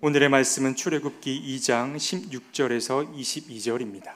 [0.00, 4.12] 오늘의 말씀은 출애굽기 2장 16절에서 22절입니다.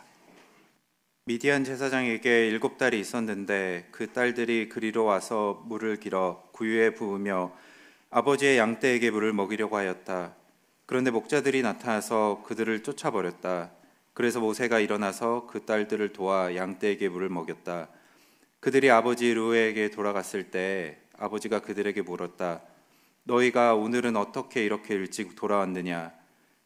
[1.24, 7.52] 미디안 제사장에게 일곱 딸이 있었는데 그 딸들이 그리로 와서 물을 길어 구유에 부으며
[8.10, 10.36] 아버지의 양떼에게 물을 먹이려고 하였다.
[10.86, 13.72] 그런데 목자들이 나타나서 그들을 쫓아버렸다.
[14.14, 17.88] 그래서 모세가 일어나서 그 딸들을 도와 양떼에게 물을 먹였다.
[18.60, 22.60] 그들이 아버지 루에게 돌아갔을 때 아버지가 그들에게 물었다.
[23.24, 26.12] 너희가 오늘은 어떻게 이렇게 일찍 돌아왔느냐?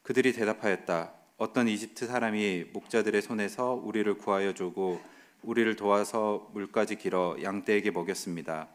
[0.02, 1.12] 그들이 대답하였다.
[1.36, 5.00] 어떤 이집트 사람이 목자들의 손에서 우리를 구하여 주고
[5.42, 8.68] 우리를 도와서 물까지 길어 양떼에게 먹였습니다.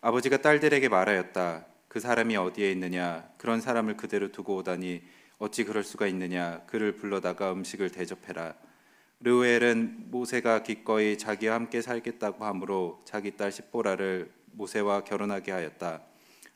[0.00, 1.66] 아버지가 딸들에게 말하였다.
[1.88, 3.28] 그 사람이 어디에 있느냐?
[3.38, 5.02] 그런 사람을 그대로 두고 오다니
[5.38, 6.62] 어찌 그럴 수가 있느냐?
[6.66, 8.54] 그를 불러다가 음식을 대접해라.
[9.18, 16.09] 르우엘은 모세가 기꺼이 자기와 함께 살겠다고 하므로 자기 딸 십보라를 모세와 결혼하게 하였다.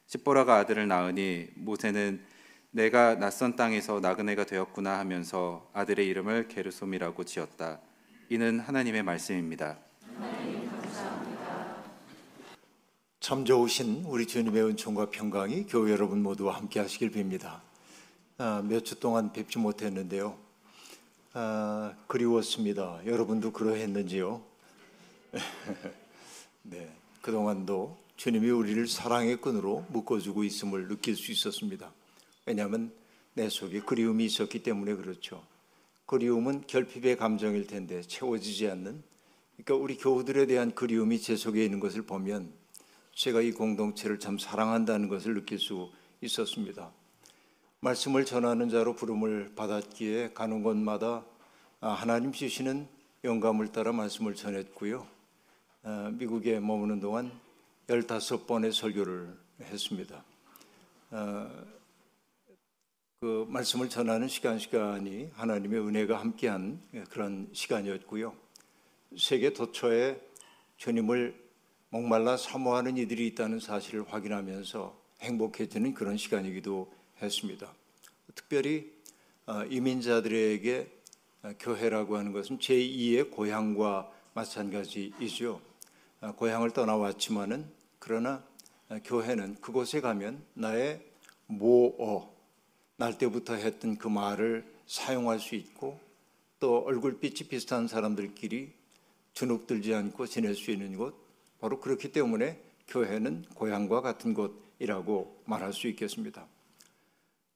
[0.06, 2.24] 십보라가 아들을 낳으니 모세는
[2.70, 7.80] 내가 낯선 땅에서 나그네가 되었구나 하면서 아들의 이름을 게르솜이라고 지었다.
[8.28, 9.78] 이는 하나님의 말씀입니다.
[13.20, 17.60] 참 좋으신 우리 주님의 은총과 평강이 교회 여러분 모두와 함께 하시길 빕니다.
[18.36, 20.36] 아, 몇주 동안 뵙지 못했는데요.
[21.32, 23.00] 아, 그리웠습니다.
[23.06, 24.42] 여러분도 그러했는지요?
[26.62, 31.92] 네, 그동안도 주님이 우리를 사랑의 끈으로 묶어주고 있음을 느낄 수 있었습니다.
[32.46, 32.92] 왜냐하면
[33.34, 35.44] 내 속에 그리움이 있었기 때문에 그렇죠.
[36.06, 39.02] 그리움은 결핍의 감정일 텐데 채워지지 않는
[39.56, 42.52] 그러니까 우리 교우들에 대한 그리움이 제 속에 있는 것을 보면
[43.14, 45.90] 제가 이 공동체를 참 사랑한다는 것을 느낄 수
[46.20, 46.92] 있었습니다.
[47.80, 51.24] 말씀을 전하는 자로 부름을 받았기에 가는 곳마다
[51.80, 52.88] 아, 하나님 주시는
[53.24, 55.06] 영감을 따라 말씀을 전했고요.
[55.82, 57.30] 아, 미국에 머무는 동안
[57.86, 60.24] 15번의 설교를 했습니다.
[61.10, 61.64] 아,
[63.20, 68.34] 그 말씀을 전하는 시간 시간이 하나님의 은혜가 함께한 그런 시간이었고요.
[69.18, 70.20] 세계 도처에
[70.76, 71.42] 주님을
[71.90, 76.92] 목말라 사모하는 이들이 있다는 사실을 확인하면서 행복해지는 그런 시간이기도
[77.22, 77.72] 했습니다.
[78.34, 78.92] 특별히
[79.46, 80.90] 어, 이민자들에게
[81.42, 85.60] 어, 교회라고 하는 것은 제2의 고향과 마찬가지이죠.
[86.20, 87.70] 어, 고향을 떠나왔지만은
[88.04, 88.44] 그러나
[89.04, 91.02] 교회는 그곳에 가면 나의
[91.46, 92.34] 모어
[92.96, 95.98] 날 때부터 했던 그 말을 사용할 수 있고
[96.60, 98.74] 또 얼굴빛이 비슷한 사람들끼리
[99.32, 101.18] 주눅들지 않고 지낼 수 있는 곳
[101.62, 106.46] 바로 그렇기 때문에 교회는 고향과 같은 곳이라고 말할 수 있겠습니다.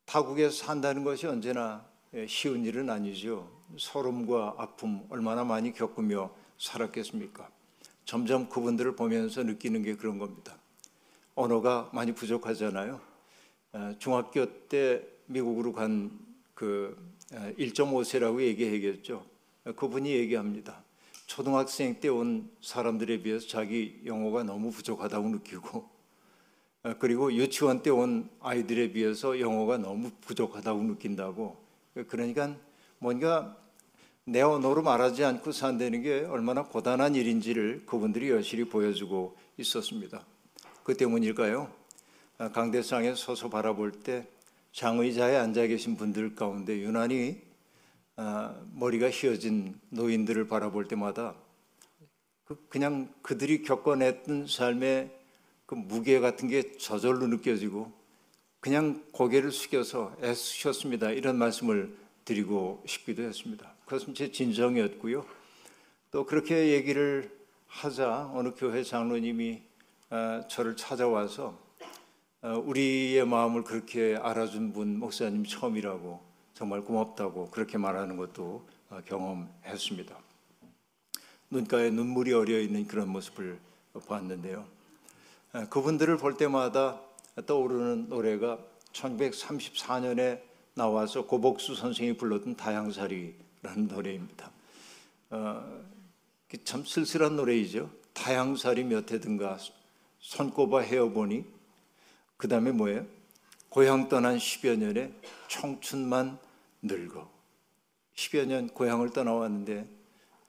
[0.05, 1.85] 타국에서 산다는 것이 언제나
[2.27, 3.47] 쉬운 일은 아니죠.
[3.77, 7.58] 소름과 아픔 얼마나 많이 겪으며 살았겠습니까?
[8.09, 10.57] 점점 그분들을 보면서 느끼는 게 그런 겁니다.
[11.35, 12.99] 언어가 많이 부족하잖아요.
[13.73, 16.09] 어, 중학교 때 미국으로 간
[16.55, 16.97] 그
[17.31, 19.23] 1.5세라고 어, 얘기하겠죠.
[19.75, 20.83] 그분이 얘기합니다.
[21.27, 25.87] 초등학생 때 온 사람들에 비해서 자기 영어가 너무 부족하다고 느끼고
[26.83, 31.55] 어, 그리고 유치원 때 온 아이들에 비해서 영어가 너무 부족하다고 느낀다고
[32.07, 32.55] 그러니까
[32.97, 33.55] 뭔가
[34.29, 40.23] 내 언어로 말하지 않고 산다는 게 얼마나 고단한 일인지를 그분들이 여실히 보여주고 있었습니다.
[40.83, 41.73] 그 때문일까요?
[42.37, 44.27] 어, 강대상에 서서 바라볼 때
[44.71, 47.41] 장의자에 앉아 계신 분들 가운데 유난히
[48.17, 51.33] 아, 머리가 휘어진 노인들을 바라볼 때마다
[52.45, 55.09] 그 그냥 그들이 겪어냈던 삶의
[55.65, 57.91] 그 무게 같은 게 저절로 느껴지고
[58.59, 61.09] 그냥 고개를 숙여서 애쓰셨습니다.
[61.11, 63.78] 이런 말씀을 드리고 싶기도 했습니다.
[63.89, 65.25] 그것은 제 진정이었고요.
[66.11, 67.35] 또 그렇게 얘기를
[67.65, 69.63] 하자 어느 교회 장로님이
[70.11, 71.57] 아, 저를 찾아와서
[72.41, 76.21] 아, 우리의 마음을 그렇게 알아준 분 목사님 처음이라고
[76.53, 80.15] 정말 고맙다고 그렇게 말하는 것도 어, 경험했습니다.
[81.49, 83.57] 눈가에 눈물이 어려 있는 그런 모습을
[84.07, 84.67] 봤는데요.
[85.53, 87.01] 어, 그분들을 볼 때마다
[87.43, 88.59] 떠오르는 노래가
[88.93, 90.43] 1934년에
[90.75, 94.51] 나와서 고복수 선생이 불렀던 다양살이 라는 노래입니다.
[95.31, 95.83] 어,
[96.63, 97.89] 참 쓸쓸한 노래이죠.
[98.13, 99.57] 다양살이 몇 해든가
[100.19, 101.45] 손꼽아 헤어보니
[102.37, 103.05] 그 다음에 뭐예요?
[103.69, 105.13] 고향 떠난 10여 년에
[105.47, 106.39] 청춘만
[106.81, 107.29] 늙어
[108.15, 109.87] 10여 년 고향을 떠나왔는데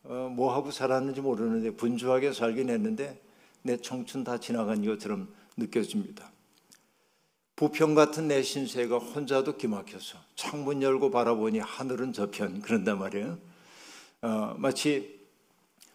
[0.05, 3.21] 어, 뭐 하고 살았는지 모르는데 분주하게 살긴 했는데
[3.63, 6.30] 내 청춘 다 지나간 것처럼 느껴집니다.
[7.61, 13.37] 부평 같은 내 신세가 혼자도 기막혀서 창문 열고 바라보니 하늘은 저편 그런단 말이에요.
[14.23, 15.21] 어, 마치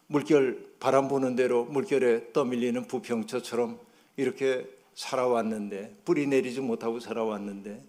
[0.05, 3.79] 물결 바람 부는 대로 물결에 떠밀리는 부평처처럼
[4.15, 7.83] 이렇게 살아왔는데 뿌리 내리지 못하고 살아왔는데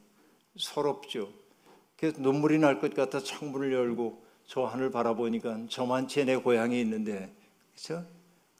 [0.58, 1.28] 서럽죠.
[1.98, 7.30] 그래서 눈물이 날 것 같아 창문을 열고 저 하늘 바라보니까 저만치 내 고향이 있는데
[7.74, 8.06] 그렇죠?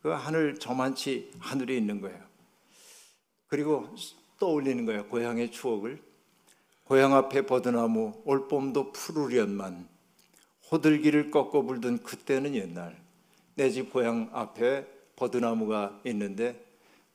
[0.03, 2.23] 그 하늘 저만치 하늘에 있는 거예요.
[3.47, 3.89] 그리고
[4.39, 5.07] 떠올리는 거예요.
[5.07, 6.03] 고향의 추억을.
[6.85, 9.89] 고향 앞에 버드나무 올봄도 푸르련만
[10.71, 12.97] 호들기를 꺾어 불던 그때는 옛날
[13.57, 14.87] 내 집 고향 앞에
[15.17, 16.63] 버드나무가 있는데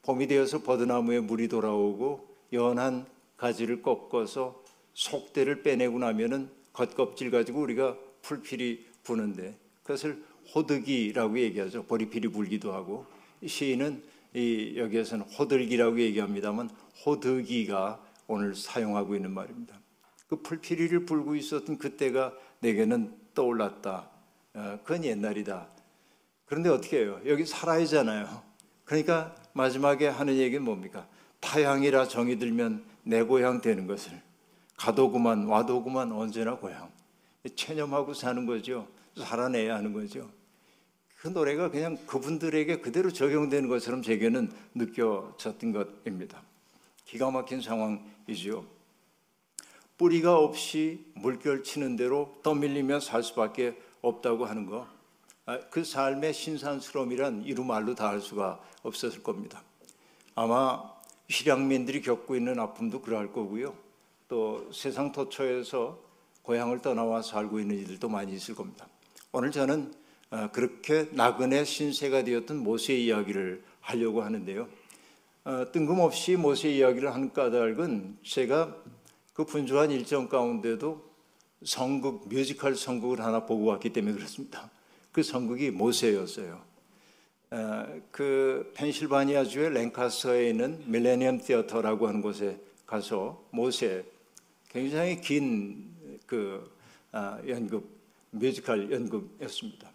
[0.01, 3.05] 봄이 되어서 버드나무에 물이 돌아오고 연한
[3.37, 4.61] 가지를 꺾어서
[4.93, 10.23] 속대를 빼내고 나면은 겉껍질 가지고 우리가 풀필이 부는데 그것을
[10.53, 11.83] 호득이라고 얘기하죠.
[11.83, 13.05] 보리필이 불기도 하고
[13.45, 14.03] 시인은
[14.33, 16.69] 이 여기에서는 호들기라고 얘기합니다만
[17.05, 19.79] 호득이가 오늘 사용하고 있는 말입니다.
[20.27, 24.09] 그 풀피리를 불고 있었던 그때가 내게는 떠올랐다.
[24.53, 25.67] 어, 그건 옛날이다.
[26.45, 27.19] 그런데 어떻게 해요?
[27.25, 28.41] 여기 살아야잖아요.
[28.85, 31.07] 그러니까 마지막에 하는 얘기는 뭡니까?
[31.41, 34.21] 타향이라 정이 들면 내 고향 되는 것을
[34.77, 36.89] 가도구만 와도구만 언제나 고향.
[37.55, 38.87] 체념하고 사는 거죠.
[39.17, 40.29] 살아내야 하는 거죠.
[41.21, 46.41] 그 노래가 그냥 그분들에게 그대로 적용되는 것처럼 제게는 느껴졌던 것입니다.
[47.05, 48.65] 기가 막힌 상황이죠.
[49.99, 54.87] 뿌리가 없이 물결 치는 대로 떠밀리며 살 수밖에 없다고 하는 거.
[55.45, 59.61] 아, 그 삶의 신산스러움이란 이루 말로 다 할 수가 없었을 겁니다.
[60.33, 60.91] 아마
[61.29, 63.75] 실향민들이 겪고 있는 아픔도 그러할 거고요.
[64.27, 65.99] 또 세상 도처에서
[66.41, 68.87] 고향을 떠나와 살고 있는 이들도 많이 있을 겁니다.
[69.31, 70.00] 오늘 저는 어,
[70.53, 74.67] 그렇게 나그네 신세가 되었던 모세 이야기를 하려고 하는데요.
[75.43, 78.77] 어, 뜬금없이 모세 이야기를 하는 까닭은 제가
[79.33, 81.03] 그 분주한 일정 가운데도
[81.65, 84.69] 성극 뮤지컬 성극을 하나 보고 왔기 때문에 그렇습니다.
[85.11, 86.61] 그 성극이 모세였어요.
[87.51, 94.05] 어, 그 펜실바니아 주의 랭카스터에 있는 Millennium Theater라고 하는 곳에 가서 모세
[94.69, 96.71] 굉장히 긴 그
[97.11, 97.89] 아, 연극
[98.29, 99.90] 뮤지컬 연극이었습니다.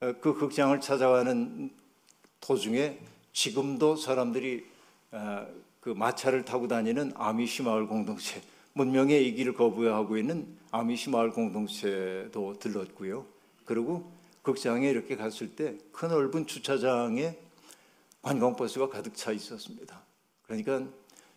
[0.00, 1.70] 어, 그 극장을 찾아가는
[2.40, 2.98] 도중에
[3.32, 4.64] 지금도 사람들이
[5.10, 5.46] 어,
[5.80, 8.40] 그 마차를 타고 다니는 아미시 마을 공동체
[8.74, 13.26] 문명의 이 길을 거부하고 있는 아미시 마을 공동체도 들렀고요.
[13.64, 14.10] 그리고
[14.42, 17.36] 극장에 이렇게 갔을 때 큰 넓은 주차장에
[18.22, 20.00] 관광버스가 가득 차 있었습니다.
[20.42, 20.84] 그러니까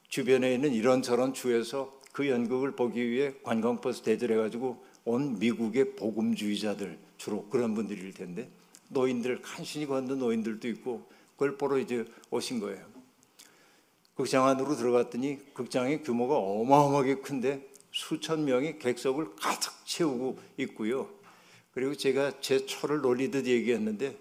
[0.07, 7.45] 주변에 있는 이런저런 주에서 그 연극을 보기 위해 관광버스 대절해 가지고 온 미국의 복음주의자들 주로
[7.49, 8.49] 그런 분들일 텐데
[8.89, 12.83] 노인들 간신히 걷는 노인들도 있고 그걸 보러 이제 오신 거예요.
[14.15, 21.09] 극장 안으로 들어갔더니 극장의 규모가 어마어마하게 큰데 수천 명이 객석을 가득 채우고 있고요.
[21.75, 24.17] 그리고 제가 제 초를 놀리듯 얘기했는데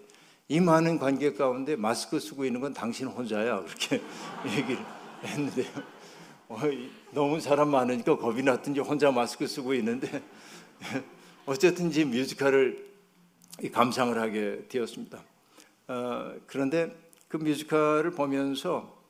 [0.47, 3.99] 이 많은 관객 가운데 마스크 쓰고 있는 건 당신 혼자야 그렇게
[4.45, 4.85] 얘기를
[5.23, 5.71] 했는데요.
[6.49, 6.59] 어,
[7.09, 10.21] 너무 사람 많으니까 겁이 났든지 혼자 마스크 쓰고 있는데
[11.47, 12.90] 어쨌든 이제 뮤지컬을
[13.69, 15.23] 감상을 하게 되었습니다.
[15.87, 16.95] 어, 그런데
[17.27, 19.01] 그 뮤지컬을 보면서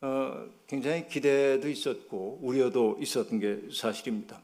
[0.00, 4.40] 어, 굉장히 기대도 있었고 우려도 있었던 게 사실입니다.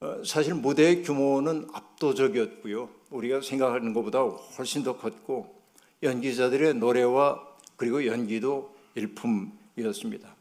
[0.00, 2.88] 어, 사실 무대의 규모는 압도적이었고요.
[3.10, 5.54] 우리가 생각하는 것보다 훨씬 더 컸고
[6.02, 10.34] 연기자들의 노래와 그리고 연기도 일품이었습니다.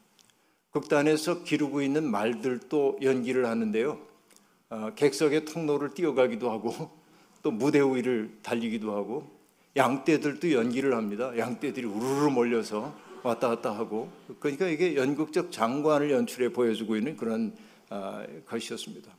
[0.72, 4.00] 극단에서 기르고 있는 말들도 연기를 하는데요.
[4.70, 6.90] 어, 객석의 통로를 뛰어가기도 하고
[7.44, 9.30] 또 무대 위를 달리기도 하고
[9.76, 11.38] 양떼들도 연기를 합니다.
[11.38, 14.10] 양떼들이 우르르 몰려서 왔다 갔다 하고
[14.40, 17.56] 그러니까 이게 연극적 장관을 연출해 보여주고 있는 그런
[17.90, 19.12] 어, 것이었습니다.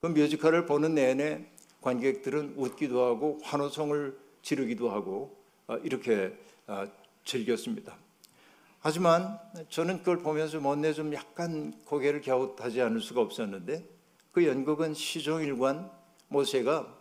[0.00, 1.46] 그 뮤지컬을 보는 내내
[1.80, 5.36] 관객들은 웃기도 하고 환호성을 지르기도 하고
[5.66, 6.32] 어, 이렇게
[6.66, 6.84] 어,
[7.24, 7.96] 즐겼습니다.
[8.80, 9.38] 하지만
[9.68, 13.84] 저는 그걸 보면서 못내 좀 약간 고개를 갸웃하지 않을 수가 없었는데
[14.30, 15.90] 그 연극은 시종일관
[16.28, 16.97] 모세가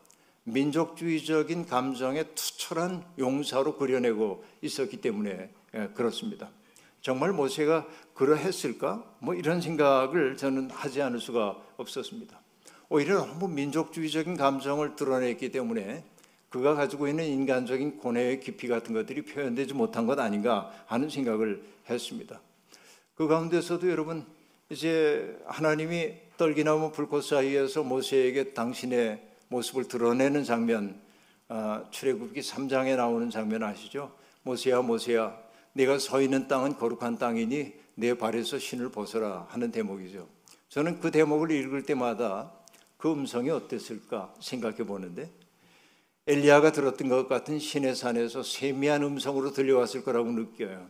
[0.47, 6.49] 민족주의적인 감정의 투철한 용사로 그려내고 있었기 때문에 예, 그렇습니다.
[7.01, 9.03] 정말 모세가 그러했을까?
[9.19, 12.39] 뭐 이런 생각을 저는 하지 않을 수가 없었습니다.
[12.89, 16.05] 오히려 너무 민족주의적인 감정을 드러냈기 때문에
[16.49, 22.39] 그가 가지고 있는 인간적인 고뇌의 깊이 같은 것들이 표현되지 못한 것 아닌가 하는 생각을 했습니다.
[23.15, 24.25] 그 가운데서도 여러분
[24.69, 30.99] 이제 하나님이 떨기나무 불꽃 사이에서 모세에게 당신의 모습을 드러내는 장면
[31.49, 34.11] 아, 출애굽기 3장에 나오는 장면 아시죠?
[34.43, 35.37] 모세야 모세야
[35.73, 40.27] 내가 서 있는 땅은 거룩한 땅이니 내 발에서 신을 벗어라 하는 대목이죠.
[40.69, 42.51] 저는 그 대목을 읽을 때마다
[42.97, 45.29] 그 음성이 어땠을까 생각해 보는데
[46.27, 50.87] 엘리야가 들었던 것 같은 신의 산에서 세미한 음성으로 들려왔을 거라고 느껴요.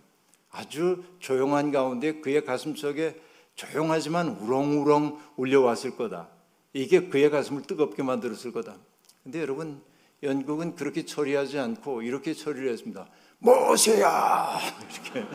[0.50, 3.22] 아주 조용한 가운데 그의 가슴 속에
[3.56, 6.30] 조용하지만 우렁우렁 울려왔을 거다.
[6.78, 8.78] 이게 그의 가슴을 뜨겁게 만들었을 거다.
[9.24, 9.82] 근데 여러분
[10.22, 13.08] 연극은 그렇게 처리하지 않고 이렇게 처리를 했습니다.
[13.40, 14.60] 모세야
[15.12, 15.28] 이렇게.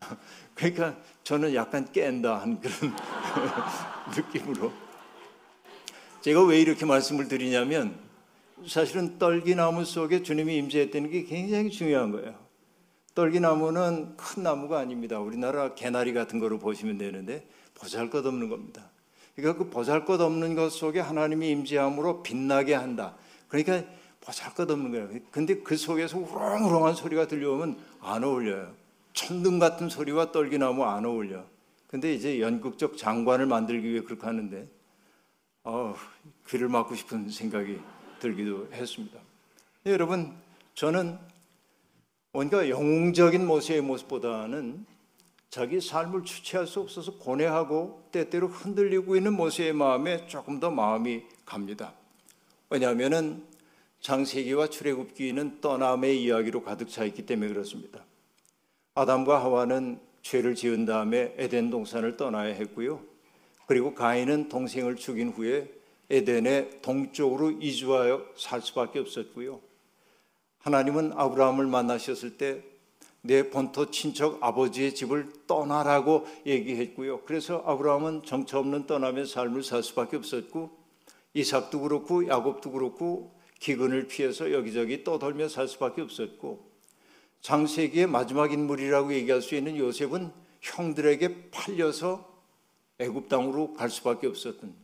[0.54, 2.96] 그러니까 저는 약간 깬다 한 그런
[4.16, 4.72] 느낌으로
[6.22, 7.98] 제가 왜 이렇게 말씀을 드리냐면
[8.66, 12.34] 사실은 떨기나무 속에 주님이 임재했다는 게 굉장히 중요한 거예요.
[13.14, 15.20] 떨기나무는 큰 나무가 아닙니다.
[15.20, 18.90] 우리나라 개나리 같은 거로 보시면 되는데 보잘것없는 겁니다.
[19.34, 23.16] 그러니까 그 보잘것없는 것 속에 하나님이 임재함으로 빛나게 한다.
[23.48, 23.82] 그러니까
[24.20, 25.20] 보잘것없는 거예요.
[25.30, 28.74] 근데 그 속에서 우렁우렁한 소리가 들려오면 안 어울려요.
[29.12, 31.44] 천둥 같은 소리와 떨기나무 안 어울려.
[31.86, 34.68] 근데 이제 연극적 장관을 만들기 위해 그렇게 하는데
[35.64, 35.94] 어,
[36.48, 37.80] 귀를 막고 싶은 생각이
[38.20, 39.18] 들기도 했습니다.
[39.86, 40.34] 여러분,
[40.74, 41.18] 저는
[42.32, 44.86] 뭔가 영웅적인 모세의 모습보다는
[45.50, 51.92] 자기 삶을 주체할 수 없어서 고뇌하고 때때로 흔들리고 있는 모세의 마음에 조금 더 마음이 갑니다.
[52.70, 53.44] 왜냐하면
[54.00, 58.04] 장세기와 출애굽기는 떠남의 이야기로 가득 차 있기 때문에 그렇습니다.
[58.94, 63.00] 아담과 하와는 죄를 지은 다음에 에덴 동산을 떠나야 했고요.
[63.66, 65.68] 그리고 가인은 동생을 죽인 후에
[66.10, 69.60] 에덴의 동쪽으로 이주하여 살 수밖에 없었고요.
[70.58, 72.62] 하나님은 아브라함을 만나셨을 때
[73.22, 77.22] 내 본토 친척 아버지의 집을 떠나라고 얘기했고요.
[77.22, 80.70] 그래서 아브라함은 정처 없는 떠남의 삶을 살 수밖에 없었고
[81.34, 86.70] 이삭도 그렇고 야곱도 그렇고 기근을 피해서 여기저기 떠돌며 살 수밖에 없었고
[87.42, 92.28] 장세기의 마지막 인물이라고 얘기할 수 있는 요셉은 형들에게 팔려서
[92.98, 94.74] 애굽 땅으로 갈 수밖에 없었던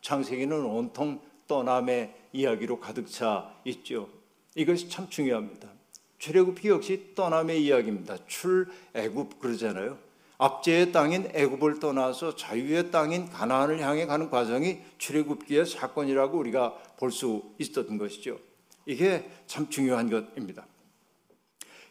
[0.00, 4.08] 창세기는 온통 떠남의 이야기로 가득 차 있죠.
[4.54, 5.79] 이것이 참 중요합니다.
[6.20, 8.18] 출애굽기 역시 떠남의 이야기입니다.
[8.26, 9.98] 출애굽 그러잖아요.
[10.36, 17.42] 압제의 땅인 애굽을 떠나서 자유의 땅인 가나안을 향해 가는 과정이 출애굽기의 사건이라고 우리가 볼 수
[17.58, 18.38] 있었던 것이죠.
[18.86, 20.66] 이게 참 중요한 것입니다.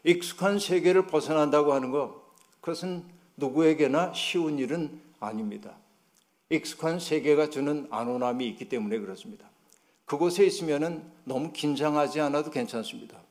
[0.04, 2.22] 익숙한 세계를 벗어난다고 하는 것,
[2.62, 3.04] 그것은
[3.38, 5.76] 누구에게나 쉬운 일은 아닙니다.
[6.50, 9.50] 익숙한 세계가 주는 안온함이 있기 때문에 그렇습니다.
[10.06, 13.29] 그곳에 있으면 너무 긴장하지 않아도 괜찮습니다.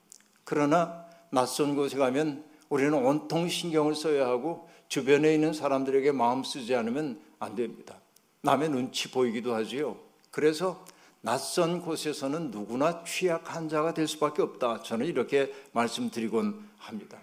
[0.50, 7.21] 그러나 낯선 곳에 가면 우리는 온통 신경을 써야 하고 주변에 있는 사람들에게 마음 쓰지 않으면
[7.38, 8.00] 안 됩니다.
[8.40, 9.99] 남의 눈치 보이기도 하지요.
[10.31, 10.83] 그래서
[11.21, 14.83] 낯선 곳에서는 누구나 취약한 자가 될 수밖에 없다.
[14.83, 17.19] 저는 이렇게 말씀드리곤 합니다.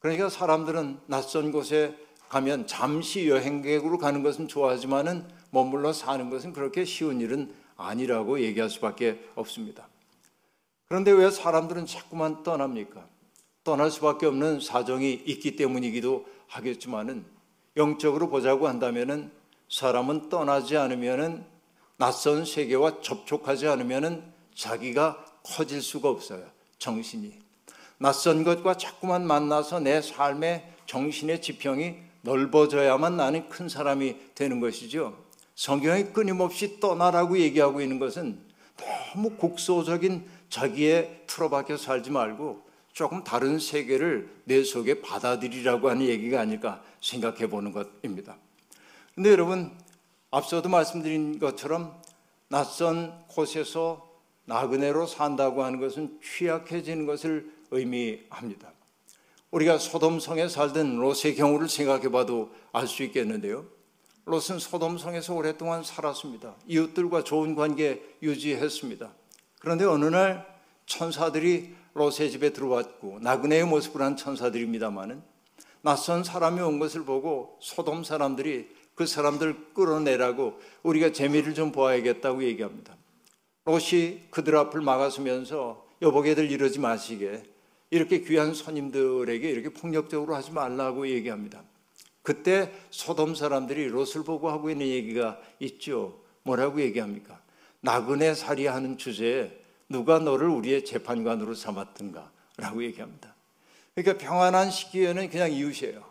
[0.00, 1.96] 그러니까 사람들은 낯선 곳에
[2.28, 9.26] 가면 잠시 여행객으로 가는 것은 좋아하지만은 머물러 사는 것은 그렇게 쉬운 일은 아니라고 얘기할 수밖에
[9.36, 9.88] 없습니다.
[10.92, 13.06] 그런데 왜 사람들은 자꾸만 떠납니까?
[13.64, 17.24] 떠날 수밖에 없는 사정이 있기 때문이기도 하겠지만은
[17.78, 19.30] 영적으로 보자고 한다면은
[19.70, 21.46] 사람은 떠나지 않으면은
[21.96, 26.44] 낯선 세계와 접촉하지 않으면 자기가 커질 수가 없어요.
[26.76, 27.38] 정신이.
[27.96, 35.16] 낯선 것과 자꾸만 만나서 내 삶의 정신의 지평이 넓어져야만 나는 큰 사람이 되는 것이죠.
[35.54, 38.38] 성경이 끊임없이 떠나라고 얘기하고 있는 것은
[39.14, 46.82] 너무 국소적인 자기의 틀어박혀 살지 말고 조금 다른 세계를 내 속에 받아들이라고 하는 얘기가 아닐까
[47.00, 48.36] 생각해 보는 것입니다.
[49.14, 49.72] 근데 여러분,
[50.30, 51.98] 앞서도 말씀드린 것처럼
[52.48, 54.06] 낯선 곳에서
[54.44, 58.72] 나그네로 산다고 하는 것은 취약해지는 것을 의미합니다.
[59.52, 63.64] 우리가 소돔성에 살던 롯의 경우를 생각해 봐도 알 수 있겠는데요.
[64.26, 66.56] 롯은 소돔성에서 오랫동안 살았습니다.
[66.66, 69.21] 이웃들과 좋은 관계 유지했습니다.
[69.62, 70.44] 그런데 어느 날
[70.86, 75.22] 천사들이 롯의 집에 들어왔고 나그네의 모습을 한 천사들입니다마는
[75.82, 82.96] 낯선 사람이 온 것을 보고 소돔 사람들이 그 사람들 끌어내라고 우리가 재미를 좀 보아야겠다고 얘기합니다.
[83.64, 87.44] 롯이 그들 앞을 막아서면서 여보게들 이러지 마시게
[87.90, 91.62] 이렇게 귀한 손님들에게 이렇게 폭력적으로 하지 말라고 얘기합니다.
[92.22, 96.20] 그때 소돔 사람들이 롯을 보고 하고 있는 얘기가 있죠.
[96.42, 97.40] 뭐라고 얘기합니까?
[97.82, 99.50] 나그네 살이하는 주제에
[99.88, 103.34] 누가 너를 우리의 재판관으로 삼았든가 라고 얘기합니다.
[103.94, 106.02] 그러니까 평안한 시기에는 그냥 이웃이에요.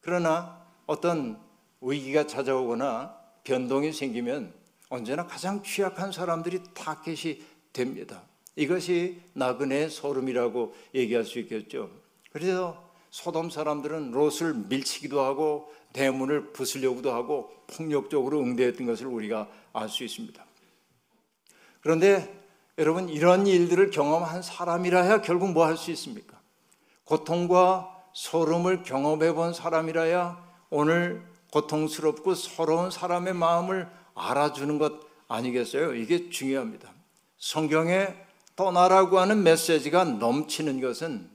[0.00, 1.40] 그러나 어떤
[1.80, 4.52] 위기가 찾아오거나 변동이 생기면
[4.88, 7.42] 언제나 가장 취약한 사람들이 타켓이
[7.72, 8.22] 됩니다.
[8.56, 11.90] 이것이 나그네 소름이라고 얘기할 수 있겠죠.
[12.32, 20.04] 그래서 소돔 사람들은 롯을 밀치기도 하고 대문을 부수려고도 하고 폭력적으로 응대했던 것을 우리가 알 수
[20.04, 20.44] 있습니다.
[21.84, 22.34] 그런데
[22.78, 26.40] 여러분 이런 일들을 경험한 사람이라야 결국 뭐 할 수 있습니까?
[27.04, 31.22] 고통과 소름을 경험해 본 사람이라야 오늘
[31.52, 34.94] 고통스럽고 서러운 사람의 마음을 알아주는 것
[35.28, 35.94] 아니겠어요?
[35.94, 36.90] 이게 중요합니다.
[37.36, 38.14] 성경에
[38.56, 41.28] 떠나라고 하는 메시지가 넘치는 것은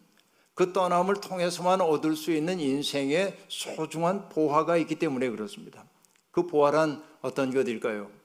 [0.56, 5.86] 그 떠남을 통해서만 얻을 수 있는 인생의 소중한 보화가 있기 때문에 그렇습니다.
[6.32, 8.19] 그 보화란 어떤 것일까요?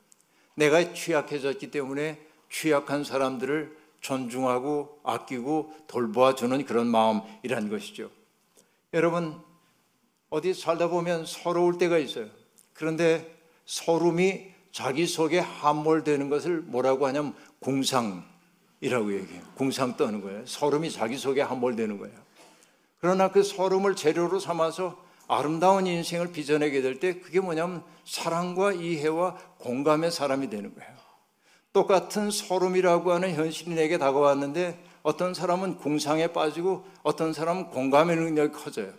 [0.55, 2.21] 내가 취약해졌기 때문에
[2.51, 8.11] 취약한 사람들을 존중하고 아끼고 돌보아 주는 그런 마음이란 것이죠.
[8.93, 9.41] 여러분,
[10.31, 12.27] 어디 살다 보면 서러울 때가 있어요.
[12.75, 13.35] 그런데
[13.67, 19.43] 서름이 자기 속에 함몰되는 것을 뭐라고 하냐면 궁상이라고 얘기해요.
[19.55, 20.45] 궁상 떠는 거예요.
[20.47, 22.15] 서름이 자기 속에 함몰되는 거예요.
[23.01, 30.11] 그러나 그 서름을 재료로 삼아서 아름다운 인생을 빚어내게 될 때 그게 뭐냐면 사랑과 이해와 공감의
[30.11, 30.95] 사람이 되는 거예요.
[31.73, 38.93] 똑같은 서름이라고 하는 현실이 내게 다가왔는데 어떤 사람은 궁상에 빠지고 어떤 사람은 공감의 능력이 커져요.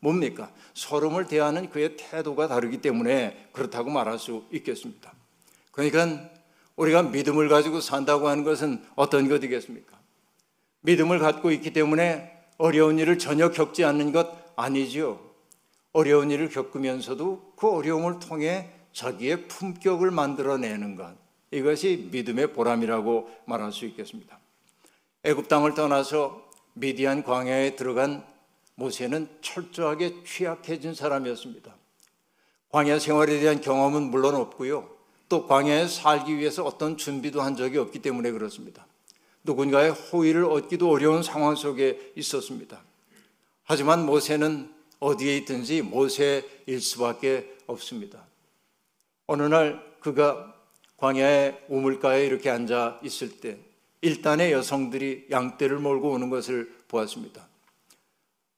[0.00, 0.50] 뭡니까?
[0.74, 5.12] 서름을 대하는 그의 태도가 다르기 때문에 그렇다고 말할 수 있겠습니다.
[5.72, 6.30] 그러니까
[6.76, 9.96] 우리가 믿음을 가지고 산다고 하는 것은 어떤 것이겠습니까?
[10.80, 15.25] 믿음을 갖고 있기 때문에 어려운 일을 전혀 겪지 않는 것 아니지요.
[15.96, 21.16] 어려운 일을 겪으면서도 그 어려움을 통해 자기의 품격을 만들어내는 것.
[21.50, 24.38] 이것이 믿음의 보람이라고 말할 수 있겠습니다.
[25.24, 28.26] 애굽 땅을 떠나서 미디안 광야에 들어간
[28.74, 31.74] 모세는 철저하게 취약해진 사람이었습니다.
[32.68, 34.90] 광야 생활에 대한 경험은 물론 없고요.
[35.30, 38.86] 또 광야에 살기 위해서 어떤 준비도 한 적이 없기 때문에 그렇습니다.
[39.44, 42.82] 누군가의 호의를 얻기도 어려운 상황 속에 있었습니다.
[43.64, 48.26] 하지만 모세는 어디에 있든지 모세일 수밖에 없습니다.
[49.26, 50.54] 어느 날 그가
[50.96, 53.58] 광야의 우물가에 이렇게 앉아 있을 때
[54.00, 57.48] 일단의 여성들이 양떼를 몰고 오는 것을 보았습니다.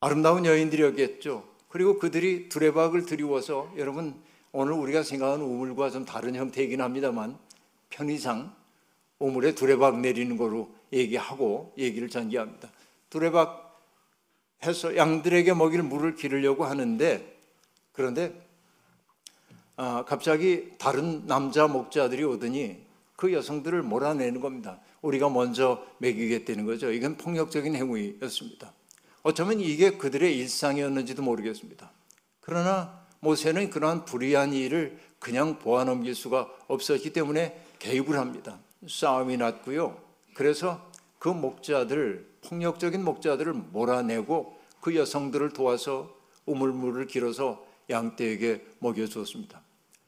[0.01, 1.49] 아름다운 여인들이었겠죠.
[1.69, 4.15] 그리고 그들이 두레박을 들이워서 여러분
[4.53, 7.39] 오늘 우리가 생각하는 우물과 좀 다른 형태이긴 합니다만
[7.91, 8.55] 편의상
[9.19, 12.71] 우물에 두레박 내리는 거로 얘기하고 얘기를 전개합니다.
[13.11, 13.68] 두레박
[14.65, 17.39] 해서 양들에게 먹일 물을 기르려고 하는데
[17.93, 18.33] 그런데
[19.77, 22.79] 아, 갑자기 다른 남자 목자들이 오더니
[23.17, 24.81] 그 여성들을 몰아내는 겁니다.
[25.03, 26.91] 우리가 먼저 먹이겠다는 거죠.
[26.91, 28.73] 이건 폭력적인 행위였습니다.
[29.23, 31.91] 어쩌면 이게 그들의 일상이었는지도 모르겠습니다.
[32.41, 38.59] 그러나 모세는 그러한 불의한 일을 그냥 보아 넘길 수가 없었기 때문에 개입을 합니다.
[38.89, 40.01] 싸움이 났고요.
[40.35, 40.88] 그래서
[41.19, 46.15] 그 목자들, 폭력적인 목자들을 몰아내고 그 여성들을 도와서
[46.47, 49.61] 우물물을 길어서 양떼에게 먹여주었습니다.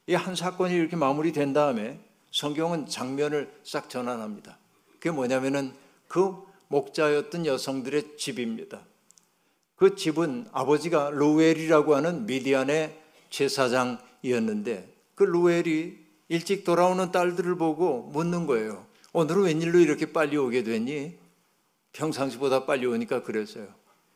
[0.06, 2.00] 이 한 사건이 이렇게 마무리된 다음에
[2.32, 4.58] 성경은 장면을 싹 전환합니다.
[4.94, 5.72] 그게 뭐냐면은
[6.08, 6.34] 그
[6.68, 8.80] 목자였던 여성들의 집입니다.
[9.76, 12.96] 그 집은 아버지가 루엘이라고 하는 미디안의
[13.30, 18.86] 제사장이었는데 그 루엘이 일찍 돌아오는 딸들을 보고 묻는 거예요.
[19.12, 21.18] 오늘은 웬일로 이렇게 빨리 오게 됐니?
[21.92, 23.66] 평상시보다 빨리 오니까 그랬어요.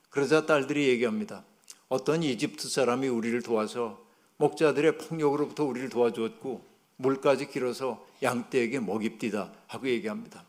[0.09, 1.45] 그러자 딸들이 얘기합니다.
[1.89, 4.01] 어떤 이집트 사람이 우리를 도와서
[4.37, 6.65] 목자들의 폭력으로부터 우리를 도와주었고
[6.97, 10.45] 물까지 길어서 양떼에게 먹입디다 하고 얘기합니다.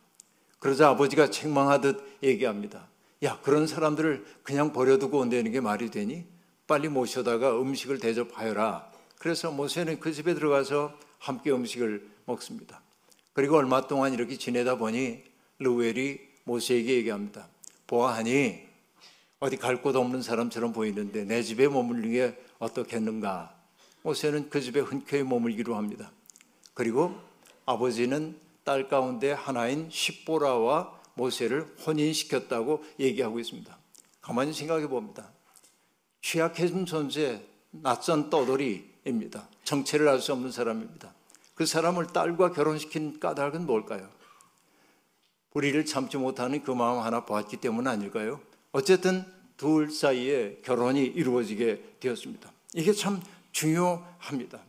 [0.60, 2.88] 그러자 아버지가 책망하듯 얘기합니다.
[3.24, 6.24] 야, 그런 사람들을 그냥 버려두고 온다는 게 말이 되니?
[6.68, 8.92] 빨리 모셔다가 음식을 대접하여라.
[9.18, 12.85] 그래서 모세는 그 집에 들어가서 함께 음식을 먹습니다.
[13.36, 15.22] 그리고 얼마 동안 이렇게 지내다 보니
[15.60, 17.50] 루엘이 모세에게 얘기합니다.
[17.86, 18.64] 보아하니
[19.40, 23.54] 어디 갈 곳 없는 사람처럼 보이는데 내 집에 머물는 게 어떻겠는가?
[24.04, 26.12] 모세는 그 집에 흔쾌히 머물기로 합니다.
[26.74, 27.14] 그리고
[27.66, 33.78] 아버지는 딸 가운데 하나인 십보라와 모세를 혼인시켰다고 얘기하고 있습니다.
[34.22, 35.30] 가만히 생각해 봅니다.
[36.22, 39.50] 취약해진 존재, 낯선 떠돌이입니다.
[39.66, 41.14] 정체를 알 수 없는 사람입니다.
[41.56, 44.08] 그 사람을 딸과 결혼시킨 까닭은 뭘까요?
[45.52, 48.42] 불의를 참지 못하는 그 마음 하나 보았기 때문 아닐까요?
[48.74, 52.52] 어쨌든 둘 사이에 결혼이 이루어지게 되었습니다.
[52.74, 53.22] 이게 참
[53.54, 54.60] 중요합니다.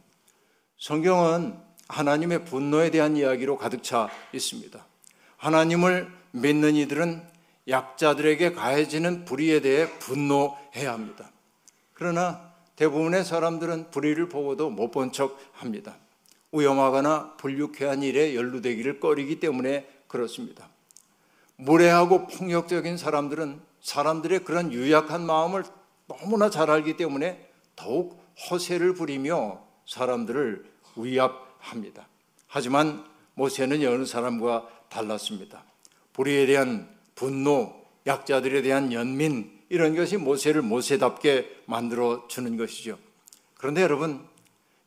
[0.79, 4.85] 성경은 하나님의 분노에 대한 이야기로 가득 차 있습니다.
[5.39, 7.27] 하나님을 믿는 이들은
[7.67, 11.31] 약자들에게 가해지는 불의에 대해 분노해야 합니다.
[11.95, 15.97] 그러나 대부분의 사람들은 불의를 보고도 못 본 척 합니다.
[16.59, 20.69] 위험하거나 불유쾌한 일에 연루되기를 꺼리기 때문에 그렇습니다.
[21.57, 25.65] 무례하고 폭력적인 사람들은 사람들의 그런 유약한 마음을
[26.07, 30.65] 너무나 잘 알기 때문에 더욱 허세를 부리며 사람들을
[30.97, 32.09] 위압합니다.
[32.47, 35.65] 하지만 모세는 여느 사람과 달랐습니다.
[36.13, 37.75] 불의에 대한 분노,
[38.07, 42.99] 약자들에 대한 연민 이런 것이 모세를 모세답게 만들어 주는 것이죠.
[43.55, 44.27] 그런데 여러분,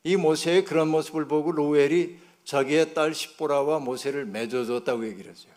[0.04, 5.52] 이 모세의 그런 모습을 보고 로엘이 자기의 딸 십보라와 모세를 맺어줬다고 얘기를 했어요.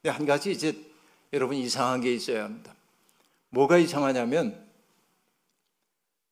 [0.00, 0.76] 근데 한 가지 이제
[1.32, 2.74] 여러분 이상한 게 있어야 합니다.
[3.50, 4.66] 뭐가 이상하냐면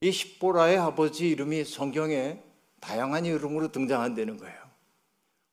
[0.01, 2.40] 이 십보라의 아버지 이름이 성경에
[2.81, 4.59] 다양한 이름으로 등장한다는 거예요.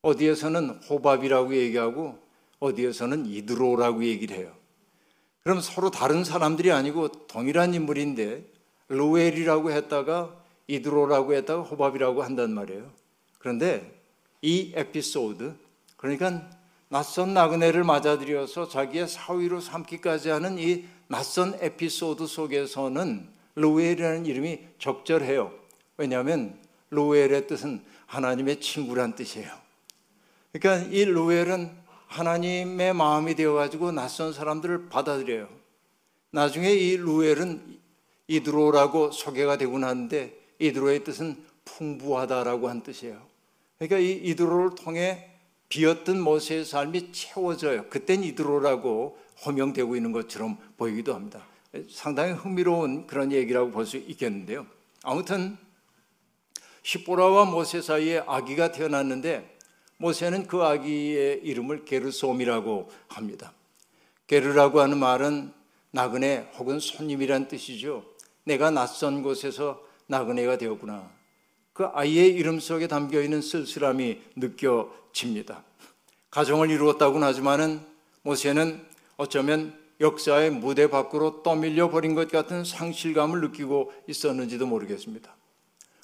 [0.02, 2.18] 어디에서는 호밥이라고 얘기하고
[2.58, 4.54] 어디에서는 이드로라고 얘기를 해요.
[5.42, 8.44] 그럼 서로 다른 사람들이 아니고 동일한 인물인데
[8.88, 10.34] 로엘이라고 했다가
[10.68, 12.90] 이드로라고 했다가 호밥이라고 한단 말이에요.
[13.38, 14.00] 그런데
[14.42, 15.54] 이 에피소드
[15.96, 16.48] 그러니까
[16.88, 25.52] 낯선 나그네를 맞아들여서 자기의 사위로 삼기까지 하는 이 낯선 에피소드 속에서는 로엘이라는 이름이 적절해요.
[25.96, 26.58] 왜냐하면
[26.90, 29.50] 로엘의 뜻은 하나님의 친구란 뜻이에요.
[30.52, 31.76] 그러니까 이 로엘은
[32.06, 35.48] 하나님의 마음이 되어가지고 낯선 사람들을 받아들여요.
[36.30, 37.78] 나중에 이 루엘은
[38.28, 43.20] 이드로라고 소개가 되고 나는데 이드로의 뜻은 풍부하다라고 한 뜻이에요.
[43.78, 45.30] 그러니까 이 이드로를 통해
[45.68, 47.88] 비었던 모세의 삶이 채워져요.
[47.90, 51.46] 그땐 이드로라고 호명되고 있는 것처럼 보이기도 합니다.
[51.90, 54.66] 상당히 흥미로운 그런 얘기라고 볼 수 있겠는데요.
[55.02, 55.56] 아무튼
[56.82, 59.58] 시보라와 모세 사이에 아기가 태어났는데
[59.98, 63.52] 모세는 그 아기의 이름을 게르솜이라고 합니다.
[64.26, 65.52] 게르라고 하는 말은
[65.90, 68.04] 나그네 혹은 손님이란 뜻이죠.
[68.44, 71.08] 내가 낯선 곳에서 나그네가 되었구나.
[71.72, 75.62] 그 아이의 이름 속에 담겨 있는 쓸쓸함이 느껴집니다.
[76.30, 77.80] 가정을 이루었다고는 하지만은
[78.22, 78.84] 모세는
[79.16, 85.34] 어쩌면 역사의 무대 밖으로 떠밀려 버린 것 같은 상실감을 느끼고 있었는지도 모르겠습니다.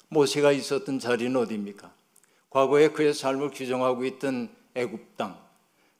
[0.09, 1.91] 모세가 있었던 자리는 어디입니까?
[2.49, 5.37] 과거에 그의 삶을 규정하고 있던 애굽 땅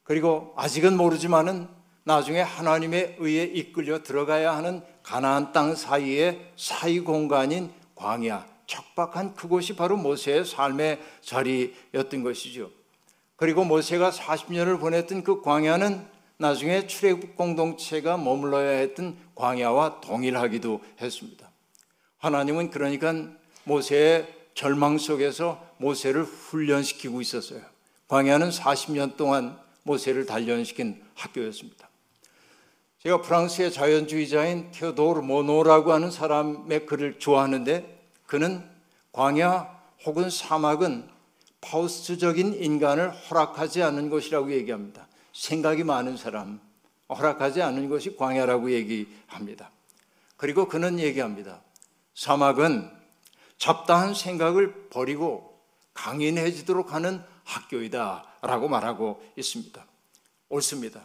[0.04, 1.68] 그리고 아직은 모르지만은
[2.04, 9.98] 나중에 하나님의 의에 이끌려 들어가야 하는 가나안 땅 사이의 사이 공간인 광야 척박한 그곳이 바로
[9.98, 12.72] 모세의 삶의 자리였던 것이죠.
[13.36, 16.06] 그리고 모세가 40년을 보냈던 그 광야는
[16.38, 21.50] 나중에 출애굽 공동체가 머물러야 했던 광야와 동일하기도 했습니다.
[22.18, 23.14] 하나님은 그러니까
[23.64, 27.62] 모세의 절망 속에서 모세를 훈련시키고 있었어요.
[28.08, 31.85] 광야는 40년 동안 모세를 단련시킨 학교였습니다.
[33.06, 38.68] 제가 프랑스의 자연주의자인 테오도르 모노라고 하는 사람의 글을 좋아하는데 그는
[39.12, 39.70] 광야
[40.06, 41.08] 혹은 사막은
[41.62, 45.08] 파우스트적인 인간을 허락하지 않는 것이라고 얘기합니다.
[45.34, 46.60] 생각이 많은 사람,
[47.10, 49.70] 허락하지 않는 것이 광야라고 얘기합니다.
[50.36, 51.62] 그리고 그는 얘기합니다.
[52.16, 52.90] 사막은
[53.60, 55.62] 잡다한 생각을 버리고
[55.94, 59.86] 강인해지도록 하는 학교이다라고 말하고 있습니다.
[60.50, 61.02] 옳습니다.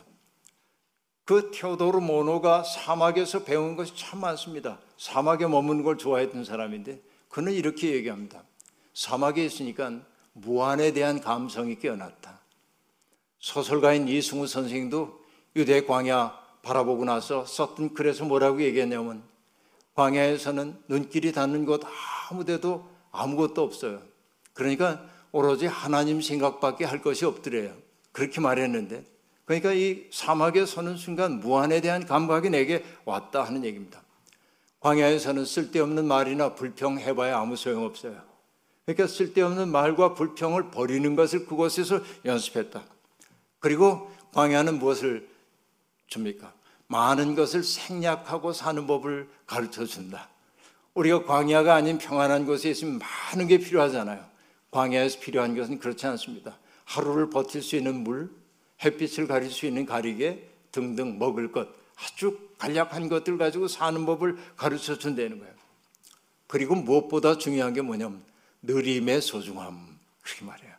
[1.31, 4.81] 그 테오도르 모노가 사막에서 배운 것이 참 많습니다.
[4.99, 8.43] 사막에 머무는 걸 좋아했던 사람인데 그는 이렇게 얘기합니다.
[8.95, 10.01] 사막에 있으니까
[10.33, 12.41] 무한에 대한 감성이 깨어났다.
[13.39, 15.21] 소설가인 이승우 선생도
[15.55, 19.23] 유대 광야 바라보고 나서 썼던 글에서 뭐라고 얘기했냐면
[19.95, 21.83] 광야에서는 눈길이 닿는 곳
[22.29, 24.03] 아무데도 아무것도 없어요.
[24.53, 27.73] 그러니까 오로지 하나님 생각밖에 할 것이 없더래요.
[28.11, 29.05] 그렇게 말했는데
[29.51, 34.01] 그러니까 이 사막에 서는 순간 무한에 대한 감각이 내게 왔다 하는 얘기입니다.
[34.79, 38.23] 광야에서는 쓸데없는 말이나 불평 해봐야 아무 소용 없어요.
[38.87, 42.85] 그러니까 쓸데없는 말과 불평을 버리는 것을 그곳에서 연습했다.
[43.59, 45.29] 그리고 광야는 무엇을
[46.07, 46.53] 줍니까?
[46.87, 50.29] 많은 것을 생략하고 사는 법을 가르쳐 준다.
[50.95, 54.25] 우리가 광야가 아닌 평안한 곳에 있으면 많은 게 필요하잖아요.
[54.71, 56.57] 광야에서 필요한 것은 그렇지 않습니다.
[56.85, 58.31] 하루를 버틸 수 있는 물,
[58.83, 60.39] 햇빛을 가릴 수 있는 가리개
[60.73, 65.53] 등등 먹을 것 아주 간략한 것들 가지고 사는 법을 가르쳐 준다는 거예요.
[66.47, 68.23] 그리고 무엇보다 중요한 게 뭐냐면
[68.63, 70.73] 느림의 소중함 그렇게 말해요.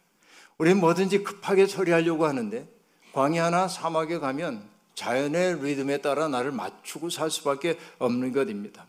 [0.57, 2.67] 우리는 뭐든지 급하게 처리하려고 하는데
[3.13, 4.63] 광야나 사막에 가면
[4.95, 8.85] 자연의 리듬에 따라 나를 맞추고 살 수밖에 없는 것입니다.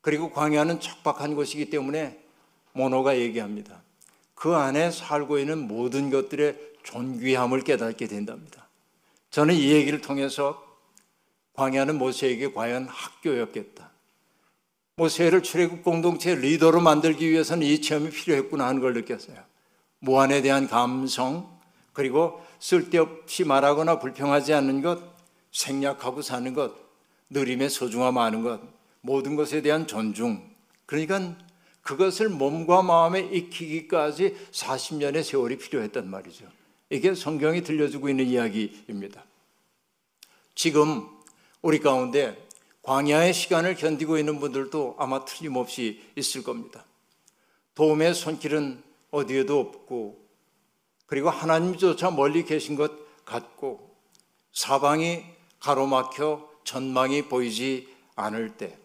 [0.00, 2.18] 그리고 광야는 척박한 곳이기 때문에
[2.72, 3.82] 모노가 얘기합니다.
[4.34, 8.68] 그 안에 살고 있는 모든 것들의 존귀함을 깨닫게 된답니다.
[9.30, 10.64] 저는 이 얘기를 통해서
[11.54, 13.90] 광야는 모세에게 과연 학교였겠다.
[14.96, 19.36] 모세를 출애굽 공동체 리더로 만들기 위해서는 이 체험이 필요했구나 하는 걸 느꼈어요.
[19.98, 21.58] 무한에 대한 감성,
[21.92, 25.00] 그리고 쓸데없이 말하거나 불평하지 않는 것,
[25.52, 26.74] 생략하고 사는 것,
[27.30, 28.60] 느림의 소중함 아는 것,
[29.00, 30.42] 모든 것에 대한 존중.
[30.86, 31.36] 그러니까
[31.82, 36.55] 그것을 몸과 마음에 익히기까지 40년의 세월이 필요했단 말이죠.
[36.90, 39.24] 이게 성경이 들려주고 있는 이야기입니다.
[40.54, 41.08] 지금
[41.62, 42.46] 우리 가운데
[42.82, 46.84] 광야의 시간을 견디고 있는 분들도 아마 틀림없이 있을 겁니다.
[47.74, 50.24] 도움의 손길은 어디에도 없고
[51.06, 52.92] 그리고 하나님조차 멀리 계신 것
[53.24, 53.96] 같고
[54.52, 55.24] 사방이
[55.58, 58.78] 가로막혀 전망이 보이지 않을 때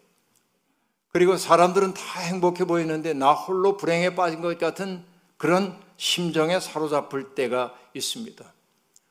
[1.12, 5.04] 그리고 사람들은 다 행복해 보이는데 나 홀로 불행에 빠진 것 같은
[5.36, 8.52] 그런 심정에 사로잡힐 때가 있습니다.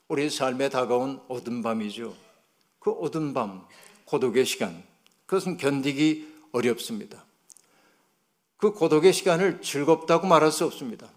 [0.07, 2.15] 우리 삶에 다가온 어둠 밤이죠.
[2.79, 3.65] 그 어둠 밤,
[4.05, 4.83] 고독의 시간,
[5.25, 7.23] 그것은 견디기 어렵습니다.
[8.57, 11.09] 그 고독의 시간을 즐겁다고 말할 수 없습니다.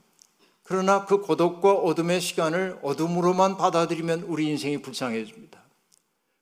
[0.62, 5.62] 그러나 그 고독과 어둠의 시간을 어둠으로만 받아들이면 우리 인생이 불쌍해집니다.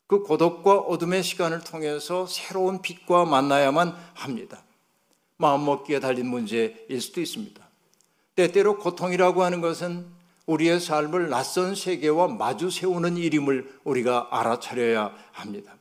[0.06, 4.62] 그 고독과 어둠의 시간을 통해서 새로운 빛과 만나야만 합니다.
[5.38, 7.66] 마음먹기에 달린 문제일 수도 있습니다.
[8.34, 10.06] 때때로 고통이라고 하는 것은
[10.46, 15.76] 우리의 삶을 낯선 세계와 마주 세우는 일임을 우리가 알아차려야 합니다.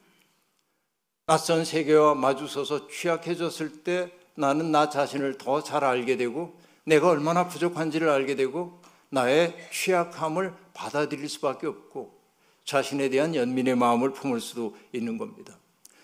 [1.25, 8.09] 낯선 세계와 마주서서 취약해졌을 때 나는 나 자신을 더 잘 알게 되고 내가 얼마나 부족한지를
[8.09, 12.19] 알게 되고 나의 취약함을 받아들일 수밖에 없고
[12.65, 15.57] 자신에 대한 연민의 마음을 품을 수도 있는 겁니다.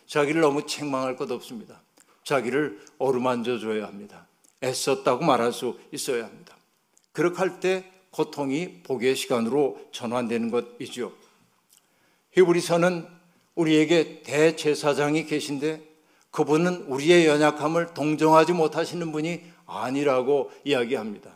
[0.08, 1.82] 자기를 너무 책망할 것 없습니다.
[2.24, 4.28] 자기를 어루만져 줘야 합니다.
[4.64, 6.56] 애썼다고 말할 수 있어야 합니다.
[7.12, 11.12] 그렇게 할 때 고통이 복의 시간으로 전환되는 것이죠.
[12.32, 13.08] 히브리서는
[13.56, 15.82] 우리에게 대제사장이 계신데
[16.32, 21.36] 그분은 우리의 연약함을 동정하지 못하시는 분이 아니라고 이야기합니다.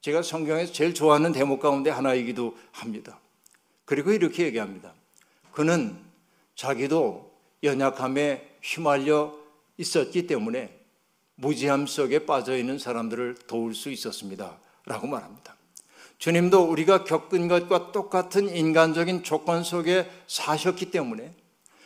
[0.00, 3.18] 제가 성경에서 제일 좋아하는 대목 가운데 하나이기도 합니다.
[3.84, 4.94] 그리고 이렇게 얘기합니다.
[5.52, 5.98] 그는
[6.54, 9.34] 자기도 연약함에 휘말려
[9.76, 10.78] 있었기 때문에
[11.34, 14.58] 무지함 속에 빠져 있는 사람들을 도울 수 있었습니다.
[14.86, 15.57] 라고 말합니다.
[16.18, 21.32] 주님도 우리가 겪은 것과 똑같은 인간적인 조건 속에 사셨기 때문에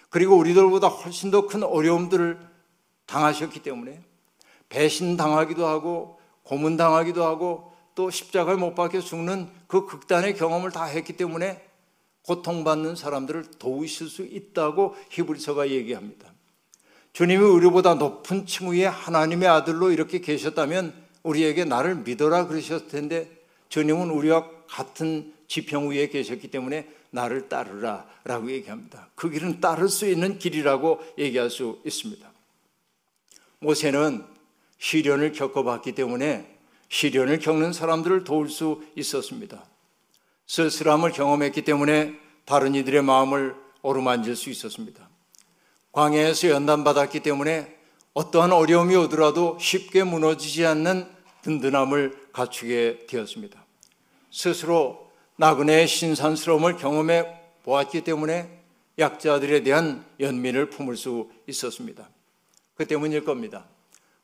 [0.09, 2.39] 그리고 우리들보다 훨씬 더 큰 어려움들을
[3.07, 4.01] 당하셨기 때문에
[4.69, 10.85] 배신 당하기도 하고 고문 당하기도 하고 또 십자가에 못 박혀 죽는 그 극단의 경험을 다
[10.85, 11.63] 했기 때문에
[12.27, 16.33] 고통받는 사람들을 도우실 수 있다고 히브리서가 얘기합니다.
[17.13, 23.42] 주님이 우리보다 높은 층위의 하나님의 아들로 이렇게 계셨다면 우리에게 나를 믿어라 그러셨을 텐데
[23.73, 29.09] 주님은 우리와 같은 지평 위에 계셨기 때문에 나를 따르라 라고 얘기합니다.
[29.15, 32.31] 그 길은 따를 수 있는 길이라고 얘기할 수 있습니다.
[33.61, 34.27] 모세는
[34.77, 36.55] 시련을 겪어봤기 때문에
[36.91, 39.65] 시련을 겪는 사람들을 도울 수 있었습니다.
[40.47, 45.09] 쓸쓸함을 경험했기 때문에 다른 이들의 마음을 어루만질 수 있었습니다.
[45.93, 47.75] 광야에서 연단받았기 때문에
[48.13, 51.09] 어떠한 어려움이 오더라도 쉽게 무너지지 않는
[51.41, 53.62] 든든함을 갖추게 되었습니다.
[54.33, 57.27] 스스로 나그네의 신산스러움을 경험해
[57.63, 58.63] 보았기 때문에
[58.99, 62.09] 약자들에 대한 연민을 품을 수 있었습니다.
[62.75, 63.67] 그 때문일 겁니다.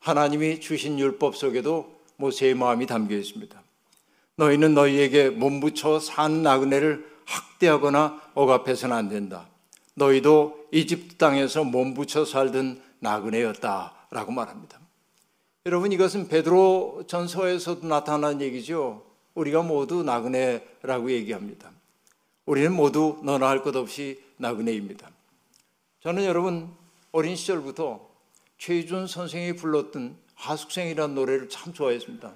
[0.00, 3.62] 하나님이 주신 율법 속에도 모세의 마음이 담겨 있습니다.
[4.36, 9.48] 너희는 너희에게 몸부쳐 산 나그네를 학대하거나 억압해서는 안 된다.
[9.94, 14.78] 너희도 이집트 땅에서 몸부쳐 살던 나그네였다라고 말합니다.
[15.66, 19.07] 여러분 이것은 베드로 전서에서도 나타난 얘기죠.
[19.38, 21.70] 우리가 모두 나그네라고 얘기합니다.
[22.44, 25.08] 우리는 모두 너나 할 것 없이 나그네입니다.
[26.00, 26.74] 저는 여러분
[27.12, 28.08] 어린 시절부터
[28.58, 32.32] 최준 선생이 불렀던 하숙생이라는 노래를 참 좋아했습니다.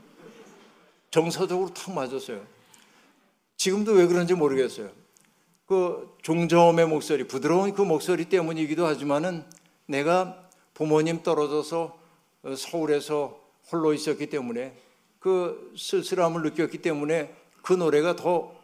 [1.10, 2.40] 정서적으로 탁 맞았어요.
[3.56, 4.90] 지금도 왜 그런지 모르겠어요.
[5.66, 9.44] 그 종저음의 목소리, 부드러운 그 목소리 때문이기도 하지만은
[9.86, 11.98] 내가 부모님 떨어져서
[12.56, 14.76] 서울에서 홀로 있었기 때문에
[15.22, 17.32] 그 쓸쓸함을 느꼈기 때문에
[17.62, 18.60] 그 노래가 더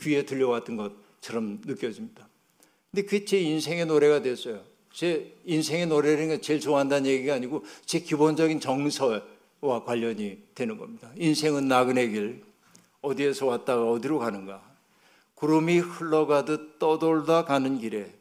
[0.00, 2.28] 귀에 들려왔던 것처럼 느껴집니다.
[2.92, 4.62] 근데 그게 제 인생의 노래가 됐어요.
[4.92, 9.20] 제 인생의 노래를 제일 좋아한다는 얘기가 아니고 제 기본적인 정서와
[9.84, 11.10] 관련이 되는 겁니다.
[11.16, 12.44] 인생은 나그네 길,
[13.00, 14.62] 어디에서 왔다가 어디로 가는가.
[15.34, 18.14] 구름이 흘러가듯 떠돌다 가는 길에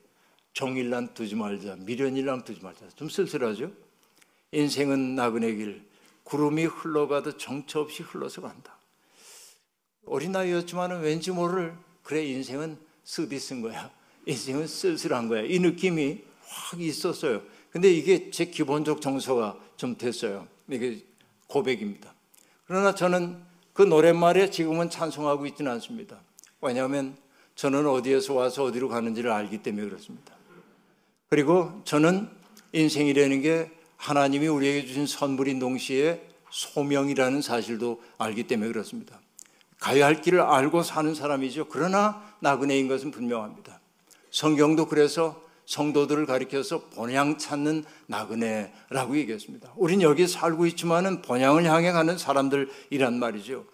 [0.54, 2.90] 정일난 두지 말자, 미련일랑 두지 말자.
[2.96, 3.72] 좀 쓸쓸하죠?
[4.52, 5.93] 인생은 나그네 길,
[6.24, 8.78] 구름이 흘러가듯 정처 없이 흘러서 간다.
[10.06, 13.92] 어린아이였지만 왠지 모를 그래 인생은 쓰디 쓴 거야.
[14.26, 15.42] 인생은 쓸쓸한 거야.
[15.42, 17.42] 이 느낌이 확 있었어요.
[17.72, 20.48] 근데 이게 제 기본적 정서가 좀 됐어요.
[20.70, 21.04] 이게
[21.48, 22.14] 고백입니다.
[22.66, 23.42] 그러나 저는
[23.74, 26.22] 그 노랫말에 지금은 찬송하고 있지는 않습니다.
[26.62, 27.18] 왜냐하면
[27.56, 30.36] 저는 어디에서 와서 어디로 가는지를 알기 때문에 그렇습니다.
[31.30, 32.30] 그리고 저는
[32.74, 33.72] 인생이라는 게
[34.04, 39.18] 하나님이 우리에게 주신 선물인 동시에 소명이라는 사실도 알기 때문에 그렇습니다.
[39.80, 41.68] 가야 할 길을 알고 사는 사람이죠.
[41.70, 43.80] 그러나 나그네인 것은 분명합니다.
[44.30, 49.72] 성경도 그래서 성도들을 가리켜서 본향 찾는 나그네라고 얘기했습니다.
[49.78, 53.66] 우린 여기 살고 있지만은 본향을 향해 가는 사람들이란 말이죠.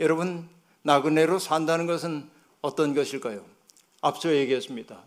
[0.00, 0.48] 여러분
[0.82, 2.28] 나그네로 산다는 것은
[2.60, 3.44] 어떤 것일까요?
[4.00, 5.00] 앞서 얘기했습니다.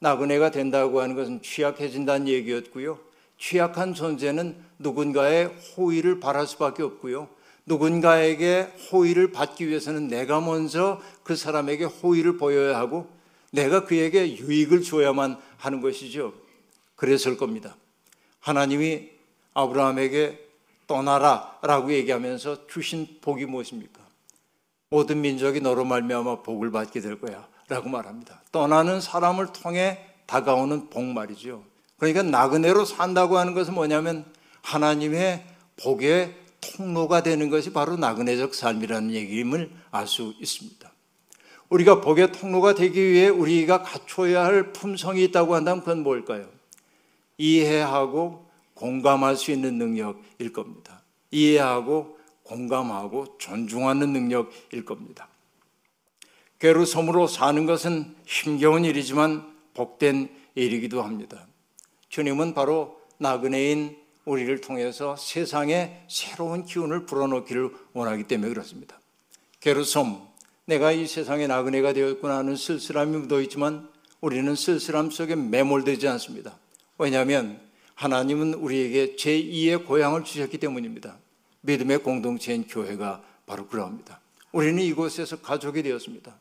[0.00, 3.11] 나그네가 된다고 하는 것은 취약해진다는 얘기였고요.
[3.42, 7.28] 취약한 존재는 누군가의 호의를 바랄 수밖에 없고요.
[7.66, 13.10] 누군가에게 호의를 받기 위해서는 내가 먼저 그 사람에게 호의를 보여야 하고
[13.50, 16.34] 내가 그에게 유익을 줘야만 하는 것이죠.
[16.94, 17.74] 그랬을 겁니다.
[18.38, 19.10] 하나님이
[19.54, 20.48] 아브라함에게
[20.86, 24.00] 떠나라 라고 얘기하면서 주신 복이 무엇입니까?
[24.88, 28.40] 모든 민족이 너로 말미암아 복을 받게 될 거야 라고 말합니다.
[28.52, 31.71] 떠나는 사람을 통해 다가오는 복 말이죠.
[32.02, 34.24] 그러니까 나그네로 산다고 하는 것은 뭐냐면
[34.62, 35.46] 하나님의
[35.80, 40.90] 복의 통로가 되는 것이 바로 나그네적 삶이라는 얘기임을 알 수 있습니다.
[41.68, 46.48] 우리가 복의 통로가 되기 위해 우리가 갖춰야 할 품성이 있다고 한다면 그건 뭘까요?
[47.38, 51.02] 이해하고 공감할 수 있는 능력일 겁니다.
[51.30, 55.28] 이해하고 공감하고 존중하는 능력일 겁니다.
[56.58, 61.46] 괴로섬으로 사는 것은 힘겨운 일이지만 복된 일이기도 합니다.
[62.12, 63.96] 주님은 바로 나그네인
[64.26, 69.00] 우리를 통해서 세상에 새로운 기운을 불어넣기를 원하기 때문에 그렇습니다.
[69.60, 70.18] 게르솜,
[70.66, 73.88] 내가 이 세상에 나그네가 되었구나 하는 쓸쓸함이 묻어있지만
[74.20, 76.58] 우리는 쓸쓸함 속에 매몰되지 않습니다.
[76.98, 77.58] 왜냐하면
[77.94, 81.16] 하나님은 우리에게 제2의 고향을 주셨기 때문입니다.
[81.62, 84.20] 믿음의 공동체인 교회가 바로 그러합니다.
[84.52, 86.36] 우리는 이곳에서 가족이 되었습니다.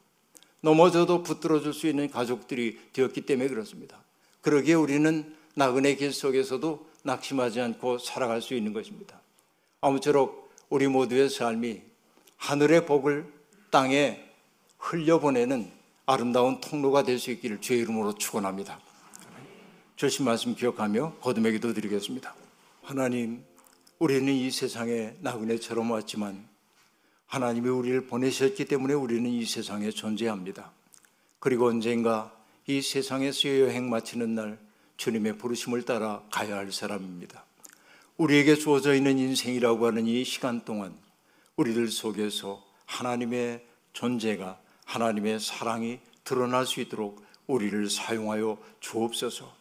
[0.59, 4.03] 넘어져도 붙들어줄 수 있는 가족들이 되었기 때문에 그렇습니다.
[4.41, 9.19] 그러기에 우리는 나그네 길 속에서도 낙심하지 않고 살아갈 수 있는 것입니다.
[9.81, 11.81] 아무쪼록 우리 모두의 삶이
[12.37, 13.31] 하늘의 복을
[13.71, 14.23] 땅에
[14.77, 15.71] 흘려보내는
[16.05, 18.79] 아름다운 통로가 될 수 있기를 주의 이름으로 축원합니다.
[19.95, 22.33] 주신 말씀 기억하며 거듭의 기도 드리겠습니다.
[22.83, 23.43] 하나님,
[23.99, 26.47] 우리는 이 세상에 나그네처럼 왔지만
[27.27, 30.71] 하나님이 우리를 보내셨기 때문에 우리는 이 세상에 존재합니다.
[31.39, 32.35] 그리고 언젠가
[32.67, 34.59] 이 세상에서 여행 마치는 날
[35.01, 37.43] 주님의 부르심을 따라 가야 할 사람입니다.
[38.17, 40.95] 우리에게 주어져 있는 인생이라고 하는 이 시간 동안
[41.55, 49.51] 우리들 속에서 하나님의 존재가 하나님의 사랑이 드러날 수 있도록 우리를 사용하여 주옵소서.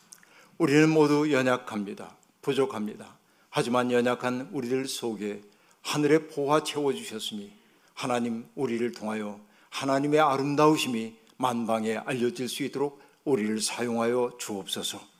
[0.58, 2.14] 우리는 모두 연약합니다.
[2.42, 3.16] 부족합니다.
[3.48, 5.40] 하지만 연약한 우리들 속에
[5.80, 7.50] 하늘의 보화 채워 주셨으니
[7.94, 15.19] 하나님 우리를 통하여 하나님의 아름다우심이 만방에 알려질 수 있도록 우리를 사용하여 주옵소서.